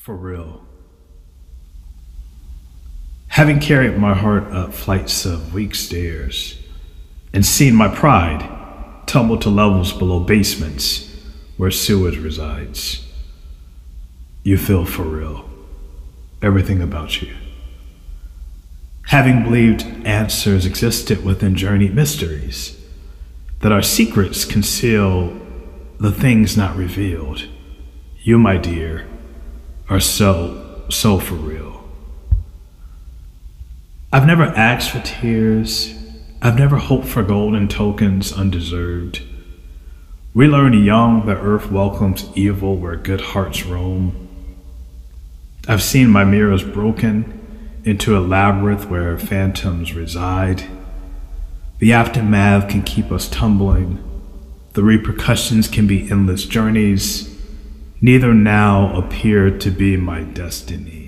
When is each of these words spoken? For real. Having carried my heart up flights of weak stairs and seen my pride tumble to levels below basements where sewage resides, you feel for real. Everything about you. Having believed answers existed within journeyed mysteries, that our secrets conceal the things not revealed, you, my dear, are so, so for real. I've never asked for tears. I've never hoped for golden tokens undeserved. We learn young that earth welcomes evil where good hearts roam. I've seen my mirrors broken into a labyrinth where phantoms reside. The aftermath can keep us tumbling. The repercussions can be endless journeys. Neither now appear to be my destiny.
For 0.00 0.16
real. 0.16 0.62
Having 3.28 3.60
carried 3.60 3.98
my 3.98 4.14
heart 4.14 4.44
up 4.44 4.72
flights 4.72 5.26
of 5.26 5.52
weak 5.52 5.74
stairs 5.74 6.56
and 7.34 7.44
seen 7.44 7.74
my 7.74 7.94
pride 7.94 8.48
tumble 9.06 9.36
to 9.40 9.50
levels 9.50 9.92
below 9.92 10.20
basements 10.20 11.14
where 11.58 11.70
sewage 11.70 12.16
resides, 12.16 13.06
you 14.42 14.56
feel 14.56 14.86
for 14.86 15.02
real. 15.02 15.44
Everything 16.40 16.80
about 16.80 17.20
you. 17.20 17.34
Having 19.08 19.42
believed 19.42 19.82
answers 20.06 20.64
existed 20.64 21.22
within 21.22 21.54
journeyed 21.54 21.94
mysteries, 21.94 22.82
that 23.60 23.70
our 23.70 23.82
secrets 23.82 24.46
conceal 24.46 25.38
the 25.98 26.10
things 26.10 26.56
not 26.56 26.74
revealed, 26.74 27.46
you, 28.22 28.38
my 28.38 28.56
dear, 28.56 29.06
are 29.90 30.00
so, 30.00 30.84
so 30.88 31.18
for 31.18 31.34
real. 31.34 31.82
I've 34.12 34.26
never 34.26 34.44
asked 34.44 34.90
for 34.90 35.00
tears. 35.00 35.94
I've 36.40 36.58
never 36.58 36.76
hoped 36.76 37.06
for 37.06 37.22
golden 37.24 37.66
tokens 37.68 38.32
undeserved. 38.32 39.22
We 40.32 40.46
learn 40.46 40.84
young 40.84 41.26
that 41.26 41.38
earth 41.38 41.72
welcomes 41.72 42.30
evil 42.36 42.76
where 42.76 42.94
good 42.94 43.20
hearts 43.20 43.66
roam. 43.66 44.28
I've 45.66 45.82
seen 45.82 46.08
my 46.08 46.24
mirrors 46.24 46.62
broken 46.62 47.36
into 47.84 48.16
a 48.16 48.20
labyrinth 48.20 48.86
where 48.86 49.18
phantoms 49.18 49.92
reside. 49.92 50.64
The 51.80 51.92
aftermath 51.92 52.68
can 52.68 52.82
keep 52.82 53.10
us 53.10 53.28
tumbling. 53.28 54.02
The 54.74 54.84
repercussions 54.84 55.66
can 55.66 55.88
be 55.88 56.08
endless 56.10 56.44
journeys. 56.44 57.29
Neither 58.02 58.32
now 58.32 58.96
appear 58.96 59.50
to 59.58 59.70
be 59.70 59.96
my 59.98 60.22
destiny. 60.22 60.99